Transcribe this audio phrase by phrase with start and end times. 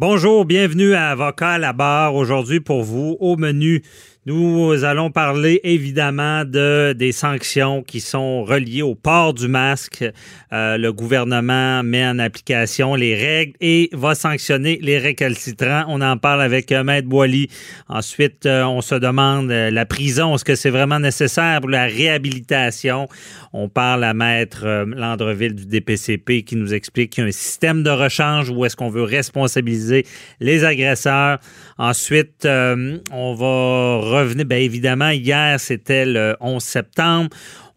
[0.00, 2.14] Bonjour, bienvenue à Avocat à la barre.
[2.14, 3.82] Aujourd'hui, pour vous, au menu,
[4.28, 10.04] nous allons parler évidemment de des sanctions qui sont reliées au port du masque.
[10.52, 15.84] Euh, le gouvernement met en application les règles et va sanctionner les récalcitrants.
[15.88, 17.48] On en parle avec euh, Maître Boily.
[17.88, 23.08] Ensuite, euh, on se demande la prison, est-ce que c'est vraiment nécessaire pour la réhabilitation?
[23.54, 27.82] On parle à Maître Landreville du DPCP qui nous explique qu'il y a un système
[27.82, 30.04] de rechange où est-ce qu'on veut responsabiliser
[30.40, 31.38] les agresseurs.
[31.78, 37.30] Ensuite, on va bien évidemment, hier, c'était le 11 septembre.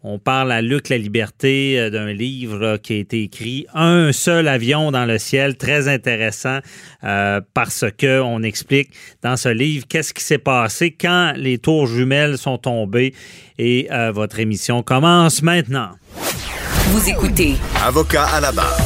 [0.04, 4.48] On parle à Luc La Liberté euh, d'un livre qui a été écrit Un seul
[4.48, 6.58] avion dans le ciel, très intéressant
[7.04, 8.90] euh, parce que on explique
[9.22, 13.14] dans ce livre qu'est-ce qui s'est passé quand les tours jumelles sont tombées
[13.58, 15.90] et euh, votre émission commence maintenant.
[16.88, 17.54] Vous écoutez
[17.84, 18.76] Avocat à la barre.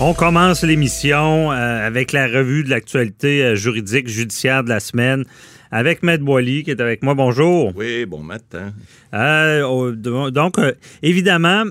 [0.00, 5.24] On commence l'émission euh, avec la revue de l'actualité juridique judiciaire de la semaine
[5.72, 7.14] avec Maître Boily qui est avec moi.
[7.14, 7.72] Bonjour.
[7.74, 8.72] Oui, bon matin.
[9.14, 11.64] Euh, oh, donc, euh, évidemment,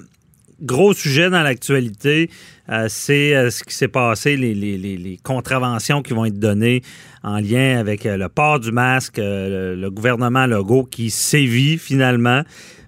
[0.62, 2.30] gros sujet dans l'actualité,
[2.70, 6.40] euh, c'est euh, ce qui s'est passé, les, les- les- les contraventions qui vont être
[6.40, 6.81] données
[7.23, 11.78] en lien avec euh, le port du masque, euh, le, le gouvernement Legault qui sévit
[11.78, 12.42] finalement.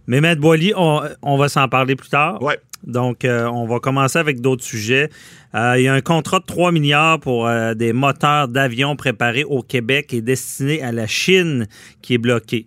[0.07, 2.41] Mais Maître Boily, on, on va s'en parler plus tard.
[2.41, 2.59] Ouais.
[2.85, 5.09] Donc, euh, on va commencer avec d'autres sujets.
[5.55, 9.43] Euh, il y a un contrat de 3 milliards pour euh, des moteurs d'avions préparés
[9.43, 11.67] au Québec et destinés à la Chine
[12.01, 12.65] qui est bloqué.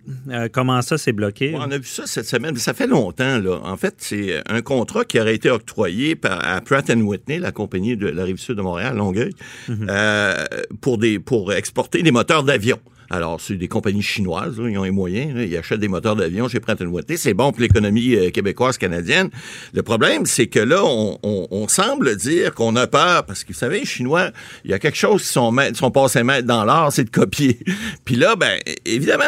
[0.52, 1.52] Comment ça, c'est bloqué?
[1.56, 2.56] On a vu ça cette semaine.
[2.56, 3.60] Ça fait longtemps, là.
[3.64, 7.96] En fait, c'est un contrat qui aurait été octroyé par, à Pratt Whitney, la compagnie
[7.96, 9.34] de la rive sud de Montréal, Longueuil,
[9.68, 10.44] euh,
[10.80, 12.78] pour, des, pour exporter des moteurs d'avion.
[13.10, 16.48] Alors, c'est des compagnies chinoises, là, ils ont les moyens, ils achètent des moteurs d'avion
[16.48, 17.16] chez Pratt Whitney.
[17.16, 19.30] C'est bon pour l'économie euh, québécoise, canadienne.
[19.72, 23.80] Le problème, c'est que là, on, semble dire qu'on a peur, parce que vous savez,
[23.80, 24.30] les Chinois,
[24.64, 27.58] il y a quelque chose qui sont, sont passés maîtres dans l'art, c'est de copier.
[28.04, 29.24] Puis là, ben, évidemment,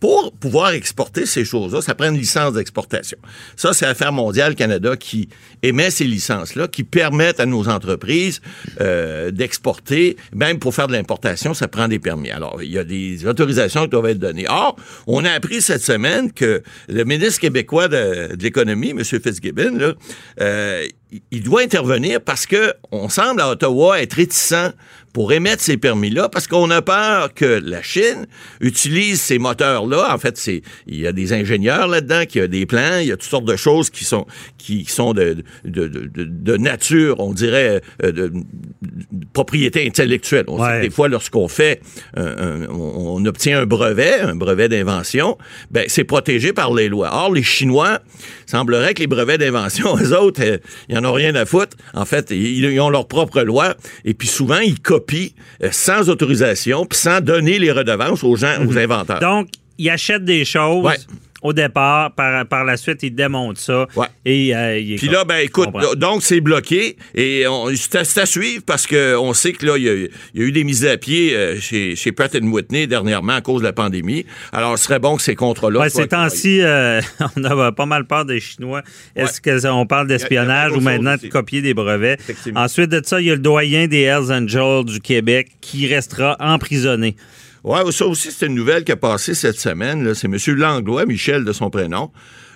[0.00, 3.18] pour pouvoir exporter ces choses-là, ça prend une licence d'exportation.
[3.56, 5.28] Ça, c'est Affaires mondiales Canada qui
[5.62, 8.40] émet ces licences-là, qui permettent à nos entreprises
[8.80, 10.16] euh, d'exporter.
[10.34, 12.30] Même pour faire de l'importation, ça prend des permis.
[12.30, 14.46] Alors, il y a des autorisations qui doivent être données.
[14.48, 14.76] Or,
[15.06, 19.02] on a appris cette semaine que le ministre québécois de, de l'économie, M.
[19.04, 19.94] Fitzgibbon, là,
[20.40, 20.86] euh,
[21.30, 24.72] il- doit intervenir parce que on semble à Ottawa être réticent
[25.16, 28.26] pour émettre ces permis-là parce qu'on a peur que la Chine
[28.60, 30.12] utilise ces moteurs-là.
[30.14, 33.12] En fait, c'est il y a des ingénieurs là-dedans, qui a des plans, il y
[33.12, 34.26] a toutes sortes de choses qui sont
[34.58, 40.44] qui sont de, de, de, nature, on dirait, euh, de, de propriété intellectuelle.
[40.48, 40.76] On sait Ouais.
[40.80, 41.80] que des fois, lorsqu'on fait,
[42.14, 45.38] un- un- on, on obtient un brevet, un brevet d'invention,
[45.70, 47.08] ben c'est protégé par les lois.
[47.14, 48.00] Or, les Chinois,
[48.44, 50.58] semblerait que les brevets d'invention, eux autres, euh,
[50.90, 51.74] ils en ont rien à foutre.
[51.94, 55.05] En fait, ils, ils ont leur propre loi, et puis souvent, ils copient
[55.62, 59.20] euh, sans autorisation, puis sans donner les redevances aux gens, aux inventeurs.
[59.20, 60.96] Donc, il achète des choses Ouais.
[61.42, 63.86] Au départ, par, par la suite, il démonte ça.
[63.94, 64.06] Ouais.
[64.24, 67.44] Et euh, il Puis là, ben écoute, donc c'est bloqué et
[67.76, 70.46] c'est à, suivre parce que on sait que là, il y a, il y a
[70.46, 73.72] eu des mises à pied euh, chez, chez Pratt Whitney dernièrement à cause de la
[73.72, 74.24] pandémie.
[74.52, 77.00] Alors, ce serait bon que ces contrats-là Ouais, ces temps-ci, euh,
[77.36, 78.82] on a pas mal peur des Chinois.
[79.14, 82.18] Est-ce qu'on parle d'espionnage ou maintenant de copier des brevets?
[82.54, 86.36] Ensuite de ça, il y a le doyen des Hells Angels du Québec qui restera
[86.40, 87.16] emprisonné.
[87.64, 90.14] Ouais, ça aussi, c'est une nouvelle qui a passé cette semaine.
[90.14, 90.36] C'est M.
[90.56, 92.10] Langlois, Michel de son prénom.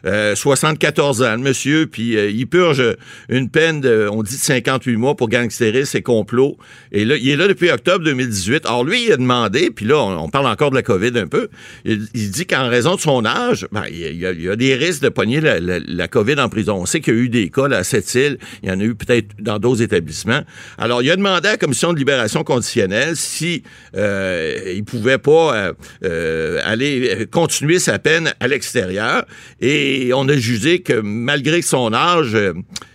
[0.06, 2.82] Euh, 74 ans, le monsieur, puis euh, il purge
[3.28, 6.56] une peine de, on dit de 58 mois pour gangstérisme et complot.
[6.92, 8.66] Et là, il est là depuis octobre 2018.
[8.66, 11.48] Alors lui, il a demandé, puis là, on, parle encore de la COVID un peu,
[11.84, 15.40] il, dit qu'en raison de son âge, ben, il, y a, des risques de pogner
[15.40, 16.76] la, COVID en prison.
[16.76, 18.82] On sait qu'il y a eu des cas là, à Sept-Îles, il y en a
[18.82, 20.42] eu peut-être dans d'autres établissements.
[20.78, 23.62] Alors, il a demandé à la Commission de libération conditionnelle si
[23.96, 25.72] euh, il pouvait pas euh,
[26.04, 29.24] euh, aller euh, continuer sa peine à l'extérieur.
[29.60, 32.52] Et on a jugé que malgré son âge, euh,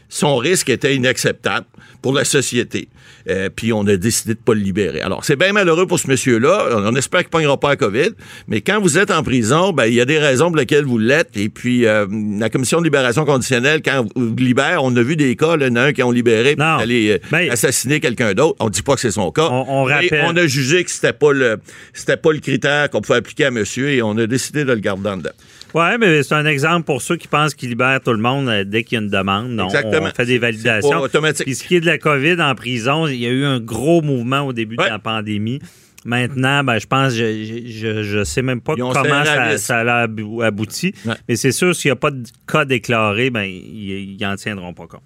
[0.10, 1.66] son risque était inacceptable
[2.02, 2.88] pour la société.
[3.28, 5.02] Euh, puis on a décidé de pas le libérer.
[5.02, 6.68] Alors, c'est bien malheureux pour ce monsieur-là.
[6.74, 8.10] On, on espère qu'il ne pognera pas la COVID.
[8.48, 11.00] Mais quand vous êtes en prison, ben, il y a des raisons pour lesquelles vous
[11.00, 11.36] l'êtes.
[11.36, 12.06] Et puis, euh,
[12.38, 15.70] la commission de libération conditionnelle, quand vous libère, on a vu des cas, là, il
[15.70, 18.58] y en a un qui ont libéré pour aller Ben, assassiner quelqu'un d'autre.
[18.60, 19.48] On dit pas que c'est son cas.
[19.50, 21.58] On- on rappelle- on a jugé que c'était pas le,
[21.94, 24.80] c'était pas le critère qu'on pouvait appliquer à monsieur et on a décidé de le
[24.80, 25.32] garder en dedans.
[25.76, 28.64] Oui, mais c'est un exemple pour ceux qui pensent qu'ils libèrent tout le monde euh,
[28.64, 29.50] dès qu'il y a une demande.
[29.52, 30.08] Non, Exactement.
[30.10, 31.00] on fait des validations.
[31.02, 31.46] automatique.
[31.46, 34.02] Puis ce qui est de la COVID en prison, il y a eu un gros
[34.02, 34.86] mouvement au début Ouais.
[34.86, 35.60] de la pandémie.
[36.06, 40.42] Maintenant, ben, je pense, je, je, je sais même pas comment ça, ça a abou-
[40.44, 40.94] abouti.
[41.06, 41.16] Ouais.
[41.28, 44.86] Mais c'est sûr, s'il n'y a pas de cas déclaré, ben, ils n'en tiendront pas
[44.88, 45.02] compte.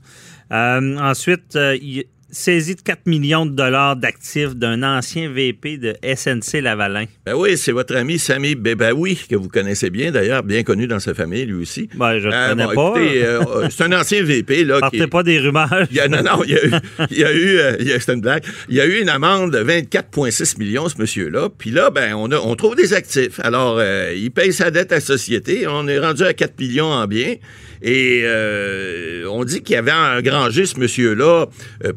[0.52, 5.96] Euh, ensuite, euh, il- saisie de 4 millions de dollars d'actifs d'un ancien VP de
[6.04, 7.06] SNC Lavalin.
[7.26, 11.00] Ben oui, c'est votre ami Sami Bebaoui, que vous connaissez bien d'ailleurs, bien connu dans
[11.00, 11.90] sa famille lui aussi.
[11.96, 13.00] Ben, je ne Euh, connais bon, pas.
[13.00, 14.64] euh, c'est un ancien VP.
[14.66, 15.88] Là, Partez qui- pas des rumeurs.
[15.92, 16.72] Il y a, non, non, il y a eu,
[17.12, 18.44] il y a eu, euh, c'est une blague.
[18.70, 21.50] Il y a eu une amende de 24,6 millions, ce monsieur-là.
[21.58, 23.40] Puis là, ben, on, a, on trouve des actifs.
[23.44, 25.66] Alors, euh, il paye sa dette à la société.
[25.68, 27.36] On est rendu à 4 millions en biens.
[27.82, 28.26] Et
[29.30, 31.46] on dit qu'il y avait engrangé ce monsieur-là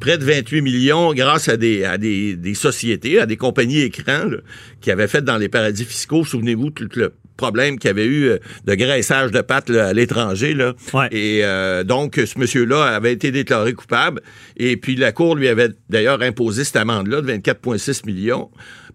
[0.00, 4.24] près de 28 millions grâce à des, à des, des sociétés, à des compagnies écrans
[4.24, 4.38] là,
[4.80, 6.24] qui avaient fait dans les paradis fiscaux.
[6.24, 9.92] Souvenez-vous tout le problème qu'il y avait eu euh, de graissage de pattes là, à
[9.92, 10.54] l'étranger.
[10.54, 10.74] Là.
[10.92, 11.08] Ouais.
[11.10, 14.20] Et euh, donc, ce monsieur-là avait été déclaré coupable.
[14.56, 18.50] Et puis, la Cour lui avait d'ailleurs imposé cette amende-là de 24,6 millions.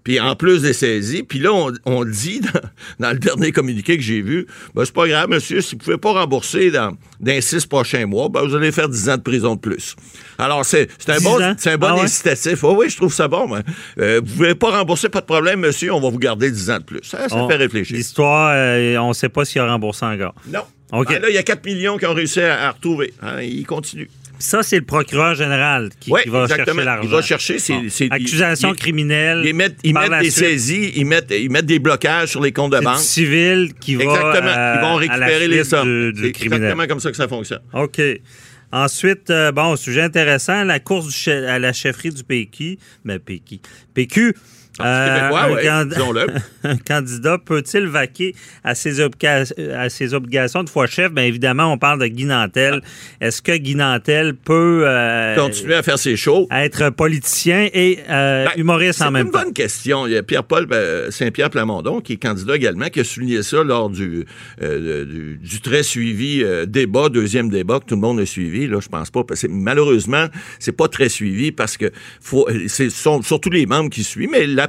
[0.07, 1.23] Puis, en plus des saisies.
[1.23, 2.61] Puis là, on, on dit dans,
[3.07, 5.97] dans le dernier communiqué que j'ai vu, ben, c'est pas grave, monsieur, si vous pouvez
[5.97, 6.97] pas rembourser dans, dans
[7.33, 9.95] les six prochains mois, ben, vous allez faire 10 ans de prison de plus.
[10.37, 12.63] Alors, c'est un 10 bon, c'est un bon incitatif.
[12.63, 13.47] Oh, oui, je trouve ça bon.
[13.47, 13.59] moi.
[13.99, 16.77] Euh, vous pouvez pas rembourser, pas de problème, monsieur, on va vous garder 10 ans
[16.79, 16.99] de plus.
[17.03, 17.97] Ça, ça On- fait réfléchir.
[17.97, 20.35] L'histoire, euh, on ne sait pas s'il a remboursé encore.
[20.47, 20.61] Non.
[20.93, 21.09] OK.
[21.09, 23.13] Ben là, il y a 4 millions qui ont réussi à, à retrouver.
[23.21, 24.09] Hein, il continue.
[24.39, 26.65] Ça, c'est le procureur général qui, Oui, qui va exactement.
[26.75, 27.03] chercher l'argent.
[27.03, 27.89] Il va chercher ses- Bon.
[27.89, 29.41] ses- Accusation il- il- criminelle.
[29.45, 30.45] Ils mettent, ils des suite.
[30.45, 32.99] saisies, ils mettent, ils mettent des blocages sur les comptes de banque.
[32.99, 34.47] civil qui va Exactement.
[34.49, 36.11] euh, ils vont récupérer les sommes.
[36.11, 36.63] du, du C'est criminel.
[36.63, 37.61] exactement comme ça que ça fonctionne.
[37.73, 38.01] OK.
[38.71, 42.77] Ensuite, euh, bon, sujet intéressant, la course du che- à la chefferie du PQ.
[43.05, 43.59] Ben, PQ.
[43.93, 44.33] PQ.
[44.79, 50.69] Ah, c'est un, ouais, can- un candidat peut-il vaquer à ses, à ses obligations de
[50.69, 51.11] fois chef?
[51.11, 52.81] Bien évidemment, on parle de Guy Nantel.
[53.21, 56.47] Est-ce que Guy Nantel peut euh, Continuer à faire ses shows?
[56.51, 59.41] être politicien et euh, Ben, humoriste en C'est même une temps?
[59.43, 60.07] bonne question.
[60.07, 63.63] Il y a Pierre-Paul euh, Saint-Pierre Plamondon, qui est candidat également, qui a souligné ça
[63.63, 64.25] lors du,
[64.61, 68.67] euh, du, du très suivi euh, débat, deuxième débat que tout le monde a suivi.
[68.67, 69.23] Là, je pense pas.
[69.23, 70.25] Parce que malheureusement,
[70.59, 71.91] c'est pas très suivi parce que
[72.21, 74.66] faut, c'est sont surtout les membres qui suivent, mais la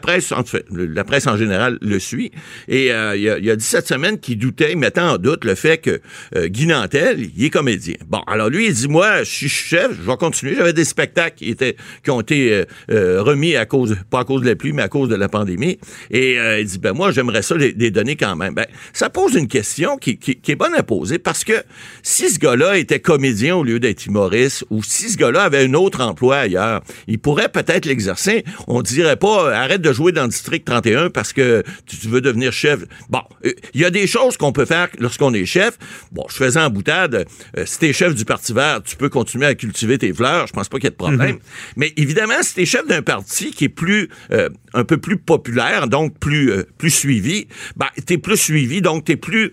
[0.71, 2.31] la presse en général le suit.
[2.69, 5.55] Et euh, il, il a dit cette semaine qu'il doutait, il mettait en doute le
[5.55, 6.01] fait que
[6.37, 7.95] euh, Guy Nantel, il est comédien.
[8.09, 10.55] Bon, alors lui, il dit moi, je suis chef, je vais continuer.
[10.55, 14.25] J'avais des spectacles qui étaient qui ont été euh, euh, remis à cause, pas à
[14.25, 15.79] cause de la pluie, mais à cause de la pandémie.
[16.11, 18.55] Et il dit ben moi, j'aimerais ça les, les donner quand même.
[18.55, 21.63] Ben, ça pose une question qui, qui, qui est bonne à poser parce que
[22.03, 25.75] si ce gars-là était comédien au lieu d'être humoriste, ou si ce gars-là avait un
[25.75, 28.45] autre emploi ailleurs, il pourrait peut-être l'exercer.
[28.67, 32.53] On dirait pas arrête de jouer dans le district 31 parce que tu, veux devenir
[32.53, 32.81] chef.
[33.09, 35.79] Bon, euh, il y a des choses qu'on peut faire lorsqu'on est chef.
[36.13, 37.27] Bon, je faisais en boutade,
[37.57, 40.47] euh, si t'es chef du Parti vert, tu peux continuer à cultiver tes fleurs.
[40.47, 41.39] Je pense pas qu'il y ait de problème.
[41.77, 45.89] Mais évidemment, si t'es chef d'un parti qui est plus euh, un peu plus populaire,
[45.89, 47.47] donc plus euh, plus suivi,
[47.77, 49.53] ben t'es plus suivi, donc t'es plus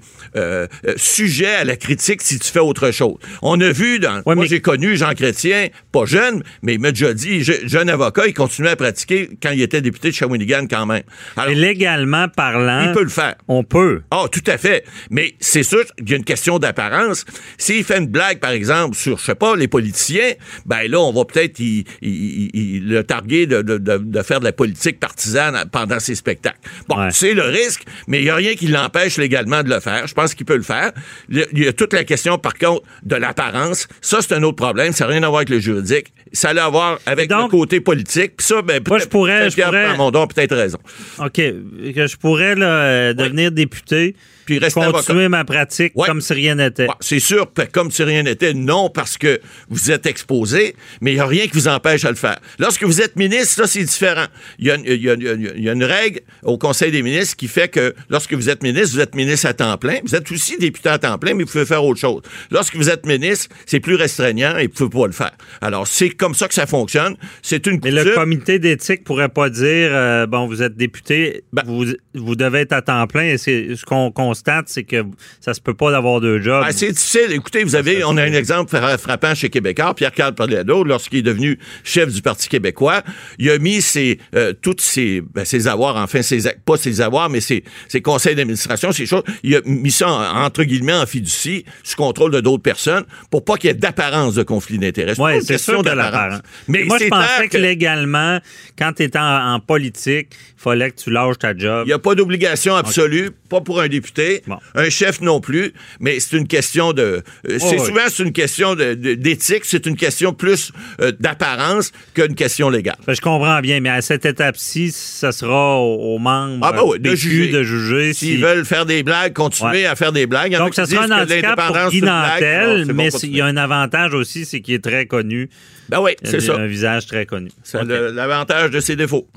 [0.97, 3.15] sujet à la critique si tu fais autre chose.
[3.41, 6.79] On a vu dans Ouais, moi mais- j'ai connu Jean Chrétien, pas jeune, mais il
[6.79, 10.15] m'a déjà dit, je- jeune avocat, il continuait à pratiquer quand il était député de
[10.25, 11.04] Shawinigan quand même.
[11.38, 13.36] Alors, légalement parlant, il peut le faire.
[13.48, 14.01] on peut.
[14.12, 14.83] Ah, tout à fait.
[15.10, 17.25] Mais c'est sûr qu'il y a une question d'apparence.
[17.57, 20.33] S'il fait une blague, par exemple, sur, je sais pas, les politiciens,
[20.66, 21.60] ben là, on va peut-être
[22.01, 26.60] le targuer de, de- de- de faire de la politique partisane pendant ses spectacles.
[26.88, 27.10] Bon, Ouais.
[27.12, 30.07] c'est le risque, mais il n'y a rien qui l'empêche légalement de le faire.
[30.07, 30.92] Je pense qu'il peut le faire.
[31.30, 33.88] Il y a- toute la question, par contre, de l'apparence.
[34.01, 34.94] Ça, c'est un autre problème.
[34.94, 36.07] Ça n'a rien à voir avec le juridique.
[36.33, 38.38] Ça a à voir avec Donc- le côté politique.
[38.38, 40.80] Puis ça, ben, Moi, je pourrais- je pourrais- Plamondon a peut-être raison.
[41.19, 41.34] OK.
[41.34, 46.07] Que je pourrais euh, devenir député, Puis rester continuer ma pratique Ouais.
[46.07, 46.87] comme si rien n'était.
[46.87, 51.16] Ouais, c'est sûr, comme si rien n'était, non, parce que vous êtes exposé, mais il
[51.16, 52.40] n'y a rien qui vous empêche de le faire.
[52.59, 54.25] Lorsque vous êtes ministre, là, c'est différent.
[54.59, 57.68] Il y, a, une- y y y a règle au Conseil des ministres qui fait
[57.69, 59.97] que lorsque vous êtes ministre, vous êtes ministre à temps plein.
[60.04, 62.21] Vous êtes aussi député à temps plein, mais vous pouvez faire autre chose.
[62.52, 65.31] Lorsque vous êtes ministre, c'est plus restreignant et vous ne pouvez pas le faire.
[65.61, 67.16] Alors, c'est comme ça que ça fonctionne.
[67.42, 68.09] C'est une Mais coutume.
[68.09, 71.85] le comité d'éthique pourrait pas dire euh, bon, vous êtes député, Ben- vous,
[72.16, 73.24] vous devez être à temps plein.
[73.24, 75.04] Et ce qu'on constate, c'est que
[75.42, 76.64] ça se peut pas d'avoir deux jobs.
[76.66, 77.31] Ah, c'est difficile.
[77.31, 81.24] Écoutez, vous avez, on a un exemple fra- frappant chez Québécois, Pierre-Carl Pallado, lorsqu'il est
[81.24, 83.02] devenu chef du Parti québécois,
[83.40, 87.30] il a mis ses, euh, toutes ses, ben, ses avoirs, enfin, ses, pas ses avoirs,
[87.30, 91.06] mais ses, ses conseils d'administration, ces choses, il a mis ça, en- entre guillemets, en
[91.06, 95.14] fiducie, sous contrôle de d'autres personnes, pour pas qu'il y ait d'apparence de conflit d'intérêt.
[95.19, 96.12] Oui, c'est question d'apparence.
[96.14, 96.42] l'apparence.
[96.68, 98.40] Mais moi, je pensais que, légalement,
[98.78, 101.84] quand tu es en, en politique, il fallait que tu lâches ta job.
[101.86, 104.57] Il y a pas d'obligation absolue, pas pour un député, Bon.
[104.76, 107.02] un chef non plus, mais c'est une question de...
[107.50, 107.85] euh, c'est oui.
[107.88, 110.71] souvent, c'est une question d'éthique, c'est une question plus
[111.02, 112.97] euh, d'apparence qu'une question légale.
[113.07, 116.83] Ben, je comprends bien, mais à cette étape-ci, ça sera aux, aux membres Ah, ben
[116.85, 117.52] oui, de juger.
[117.52, 119.85] de juger S'ils si- veulent faire des blagues, continuer Ouais.
[119.88, 120.56] à faire des blagues.
[120.57, 122.02] Donc, ça sera un handicap pour Guy.
[122.04, 125.50] Nantel, bon, mais il y a un avantage aussi, c'est qu'il est très connu.
[125.89, 126.56] Ben oui, c'est ça.
[126.56, 127.51] Un visage très connu.
[127.63, 129.27] C'est l'avantage de ses défauts.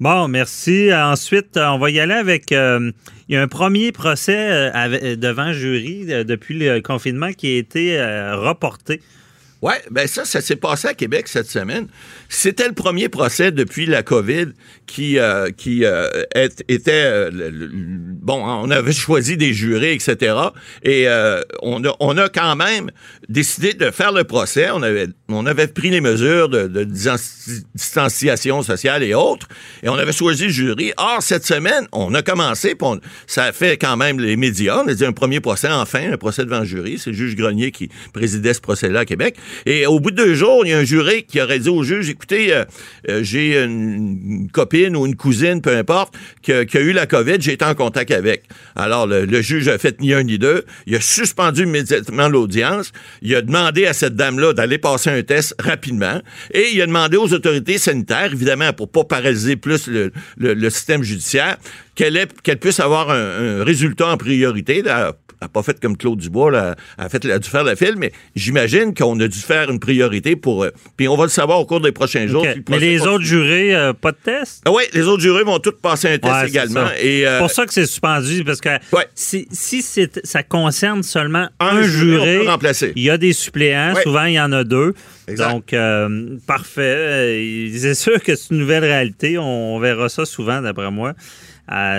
[0.00, 0.90] Bon, merci.
[0.94, 2.52] Ensuite, euh, on va y aller avec.
[2.52, 2.92] euh,
[3.28, 7.48] il y a un premier procès euh, avec- devant jury euh, depuis le confinement qui
[7.56, 8.00] a été
[8.34, 9.02] reporté.
[9.60, 11.88] Oui, ben ça, ça s'est passé à Québec cette semaine.
[12.28, 14.46] C'était le premier procès depuis la COVID
[14.86, 16.92] qui, euh, qui euh, était...
[17.06, 17.30] euh,
[17.72, 20.36] bon, on avait choisi des jurés, etc.
[20.84, 22.92] Et euh, on, a, on a quand même
[23.28, 24.70] décidé de faire le procès.
[24.70, 29.48] On avait, on avait pris les mesures de, de distanci- distanciation sociale et autres.
[29.82, 30.92] Et on avait choisi le jury.
[30.98, 34.82] Or, cette semaine, on a commencé, on- ça a fait quand même les médias.
[34.84, 36.98] On a dit un premier procès, enfin, un procès devant le jury.
[36.98, 39.36] C'est le juge Grenier qui présidait ce procès-là à Québec.
[39.66, 41.82] Et au bout de deux jours, il y a un juré qui aurait dit au
[41.82, 42.64] juge, écoutez, euh,
[43.08, 47.52] euh, j'ai une, copine ou une cousine, peu importe, qui, a- eu la COVID, j'ai
[47.52, 48.44] été en contact avec.
[48.76, 50.64] Alors, le, juge a fait ni un ni deux.
[50.86, 52.92] Il a suspendu immédiatement l'audience.
[53.22, 56.20] Il a demandé à cette dame-là d'aller passer un test rapidement.
[56.52, 61.56] Et il a demandé aux autorités sanitaires, évidemment, pour pas paralyser plus le, système judiciaire,
[61.94, 62.28] qu'elle
[62.60, 64.82] puisse avoir un, un résultat en priorité.
[65.42, 67.76] N'a pas fait comme Claude Dubois, là, elle a, fait, elle a dû faire la
[67.76, 70.64] file, mais j'imagine qu'on a dû faire une priorité pour...
[70.64, 72.44] euh, puis on va le savoir au cours des prochains jours.
[72.44, 74.62] Le Mais les autres jurés, euh, pas de test?
[74.66, 76.80] Ah oui, les autres jurés vont tous passer un test Ouais, également.
[76.80, 76.92] euh,
[77.34, 79.06] C'est pour ça que c'est suspendu, parce que Ouais.
[79.14, 79.46] si,
[80.24, 82.40] ça concerne seulement un, Un juré,
[82.96, 84.02] il y a des suppléants, Ouais.
[84.02, 84.94] souvent il y en a deux.
[85.28, 85.50] Exact.
[85.50, 85.74] Donc,
[86.46, 87.68] parfait.
[87.76, 89.38] C'est sûr que c'est une nouvelle réalité.
[89.38, 91.12] On, on verra ça souvent, d'après moi,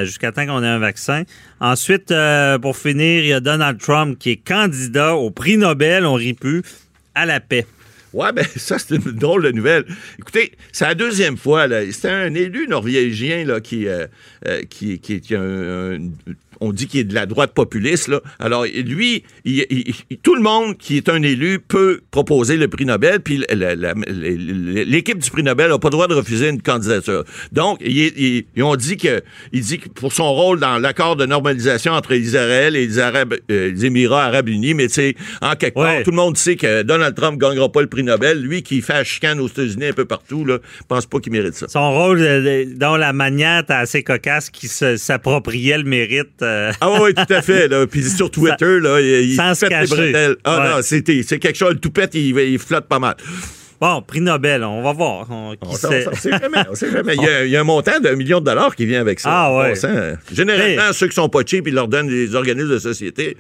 [0.03, 1.23] jusqu'à temps qu'on ait un vaccin.
[1.59, 6.05] Ensuite, euh, pour finir, il y a Donald Trump qui est candidat au prix Nobel,
[6.05, 6.63] on rit plus,
[7.15, 7.65] à la paix.
[8.13, 9.85] Ouais, ben ça, c'est une drôle de nouvelle.
[10.17, 11.67] Écoutez, c'est la deuxième fois.
[11.91, 14.07] C'était un élu norvégien là, qui, euh,
[14.47, 16.09] euh, qui, qui, a un-
[16.61, 18.07] on dit qu'il est de la droite populiste.
[18.07, 18.21] Là.
[18.39, 22.67] Alors, lui, il- il- il- tout le monde qui est un élu peut proposer le
[22.67, 23.43] prix Nobel, puis
[24.85, 27.23] l'équipe du prix Nobel n'a pas le droit de refuser une candidature.
[27.51, 29.21] Donc, ils ont dit que,
[29.53, 33.35] il dit que pour son rôle dans l'accord de normalisation entre Israël et les, Arabes,
[33.51, 36.55] euh, les Émirats arabes unis, mais tu sais, en quelque part, tout le monde sait
[36.55, 38.41] que Donald Trump ne gagnera pas le prix Nobel.
[38.41, 41.53] Lui qui fait la chicane aux États-Unis un peu partout, là, pense pas qu'il mérite
[41.55, 41.67] ça.
[41.67, 46.41] Son rôle, euh, dans la manière assez cocasse, qui s'appropriait le mérite.
[46.49, 47.67] Euh, Ah oui, tout à fait.
[47.67, 47.85] Là.
[47.87, 49.95] Puis sur Twitter, là, il, il Sans se pète les cacher.
[50.11, 50.35] bretelles.
[50.43, 50.69] Ah Ouais.
[50.69, 51.73] non, c'est quelque chose.
[51.73, 53.15] Le toupette, il, il flotte pas mal.
[53.81, 55.25] Bon, prix Nobel, on va voir.
[55.31, 55.87] On- qui On sait.
[56.01, 56.57] sait, on sait jamais.
[56.69, 57.15] on sait jamais.
[57.17, 59.21] Il, y a, il y a un montant d'un million de dollars qui vient avec
[59.21, 59.29] ça.
[59.31, 59.75] Ah ouais.
[59.75, 60.15] Sent.
[60.33, 60.93] Généralement, Hey.
[60.93, 63.37] ceux qui sont pas cheap, ils leur donnent des organismes de société.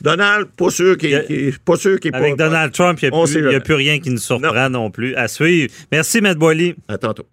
[0.00, 3.14] Donald, pas sûr qu'il Il a- pas sûr qu'il Avec pas- Donald Trump, il n'y
[3.22, 3.60] a, jamais.
[3.60, 4.90] plus rien qui nous surprend non.
[4.90, 5.14] plus.
[5.14, 5.70] À suivre.
[5.92, 6.74] Merci, Matt Boily.
[6.88, 7.26] À tantôt.